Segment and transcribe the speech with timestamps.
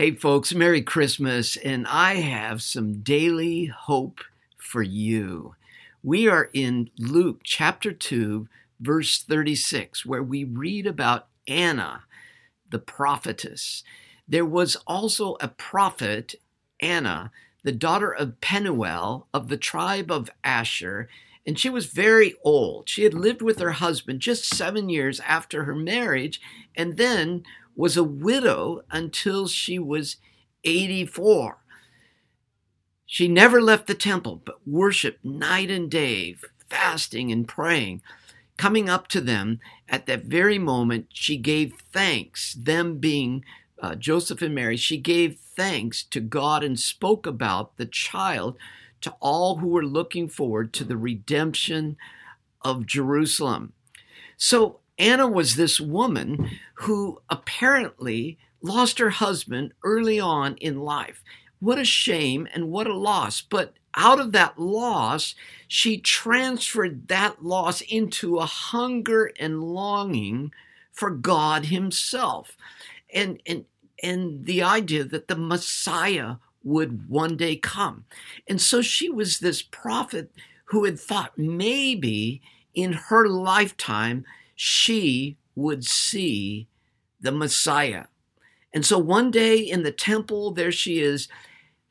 [0.00, 4.20] Hey, folks, Merry Christmas, and I have some daily hope
[4.56, 5.56] for you.
[6.02, 8.48] We are in Luke chapter 2,
[8.80, 12.04] verse 36, where we read about Anna,
[12.70, 13.84] the prophetess.
[14.26, 16.36] There was also a prophet,
[16.80, 17.30] Anna,
[17.62, 21.10] the daughter of Penuel of the tribe of Asher,
[21.46, 22.88] and she was very old.
[22.88, 26.40] She had lived with her husband just seven years after her marriage,
[26.74, 27.42] and then
[27.74, 30.16] was a widow until she was
[30.64, 31.58] 84.
[33.06, 36.36] She never left the temple, but worshiped night and day,
[36.68, 38.02] fasting and praying.
[38.56, 39.58] Coming up to them
[39.88, 43.44] at that very moment, she gave thanks, them being
[43.82, 48.56] uh, Joseph and Mary, she gave thanks to God and spoke about the child
[49.00, 51.96] to all who were looking forward to the redemption
[52.62, 53.72] of Jerusalem.
[54.36, 61.24] So Anna was this woman who apparently lost her husband early on in life.
[61.58, 63.40] What a shame and what a loss.
[63.40, 65.34] But out of that loss,
[65.66, 70.52] she transferred that loss into a hunger and longing
[70.92, 72.58] for God Himself.
[73.12, 73.64] And, and,
[74.02, 78.04] and the idea that the Messiah would one day come.
[78.46, 80.30] And so she was this prophet
[80.66, 82.42] who had thought maybe
[82.74, 84.26] in her lifetime
[84.62, 86.68] she would see
[87.18, 88.04] the Messiah.
[88.74, 91.28] And so one day in the temple, there she is,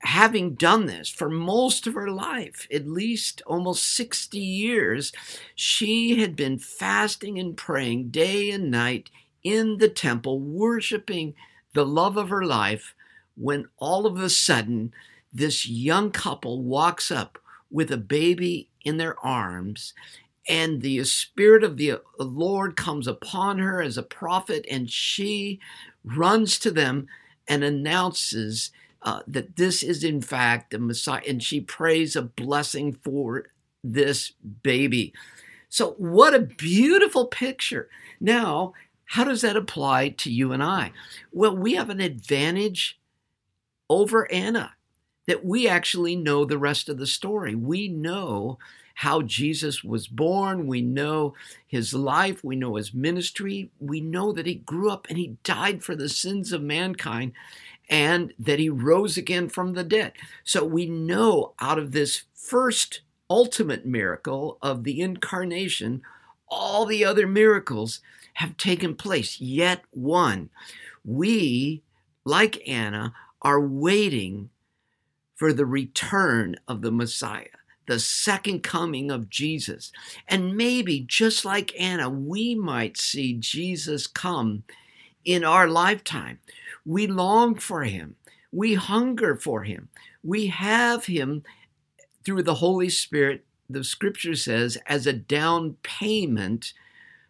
[0.00, 5.10] having done this for most of her life, at least almost 60 years,
[5.54, 9.08] she had been fasting and praying day and night
[9.42, 11.32] in the temple, worshiping
[11.72, 12.94] the love of her life,
[13.36, 14.92] when all of a sudden,
[15.32, 17.38] this young couple walks up
[17.70, 19.94] with a baby in their arms
[20.48, 25.60] and the spirit of the Lord comes upon her as a prophet, and she
[26.04, 27.06] runs to them
[27.46, 28.70] and announces
[29.02, 33.46] uh, that this is in fact the Messiah, and she prays a blessing for
[33.82, 35.12] this baby.
[35.68, 37.88] So, what a beautiful picture.
[38.20, 38.74] Now,
[39.04, 40.92] how does that apply to you and I?
[41.32, 43.00] Well, we have an advantage
[43.88, 44.74] over Anna
[45.26, 47.54] that we actually know the rest of the story.
[47.54, 48.58] We know
[49.00, 50.66] how Jesus was born.
[50.66, 51.32] We know
[51.66, 52.44] his life.
[52.44, 53.70] We know his ministry.
[53.80, 57.32] We know that he grew up and he died for the sins of mankind
[57.88, 60.12] and that he rose again from the dead.
[60.44, 63.00] So we know out of this first
[63.30, 66.02] ultimate miracle of the incarnation,
[66.46, 68.00] all the other miracles
[68.34, 70.50] have taken place, yet one.
[71.06, 71.82] We,
[72.26, 74.50] like Anna, are waiting
[75.36, 77.46] for the return of the Messiah
[77.90, 79.90] the second coming of Jesus.
[80.28, 84.62] And maybe, just like Anna, we might see Jesus come
[85.24, 86.38] in our lifetime.
[86.86, 88.14] We long for him,
[88.52, 89.88] we hunger for him,
[90.22, 91.42] we have him
[92.24, 96.72] through the Holy Spirit, the scripture says, as a down payment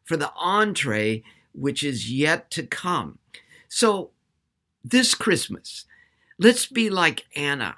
[0.04, 1.22] for the entree
[1.52, 3.18] which is yet to come.
[3.66, 4.10] So,
[4.84, 5.86] this Christmas,
[6.38, 7.76] let's be like Anna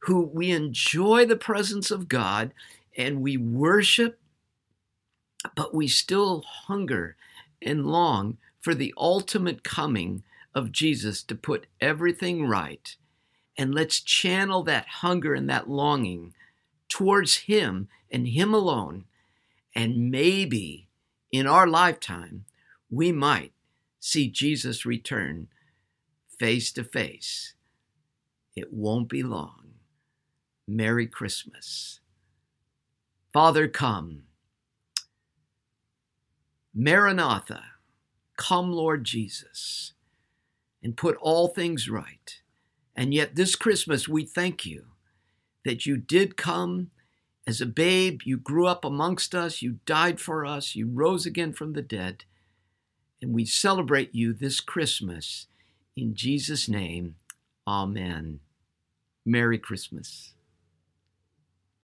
[0.00, 2.52] who we enjoy the presence of God
[2.96, 4.18] and we worship,
[5.54, 7.16] but we still hunger
[7.62, 10.22] and long for the ultimate coming
[10.54, 12.96] of Jesus to put everything right.
[13.56, 16.34] And let's channel that hunger and that longing
[16.88, 19.04] towards Him and Him alone.
[19.74, 20.88] And maybe
[21.30, 22.44] in our lifetime,
[22.90, 23.52] we might
[24.00, 25.48] see Jesus return
[26.38, 27.54] face to face.
[28.56, 29.67] It won't be long.
[30.68, 32.00] Merry Christmas.
[33.32, 34.24] Father, come.
[36.74, 37.62] Maranatha,
[38.36, 39.94] come, Lord Jesus,
[40.82, 42.42] and put all things right.
[42.94, 44.88] And yet, this Christmas, we thank you
[45.64, 46.90] that you did come
[47.46, 48.20] as a babe.
[48.24, 49.62] You grew up amongst us.
[49.62, 50.76] You died for us.
[50.76, 52.24] You rose again from the dead.
[53.22, 55.46] And we celebrate you this Christmas.
[55.96, 57.14] In Jesus' name,
[57.66, 58.40] amen.
[59.24, 60.34] Merry Christmas.